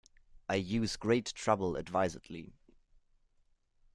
I 0.49 0.55
use 0.55 0.95
great 0.95 1.31
trouble 1.35 1.75
advisedly. 1.75 2.53